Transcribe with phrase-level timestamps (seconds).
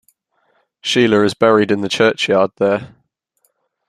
[0.81, 2.95] Sheila is buried in the churchyard there.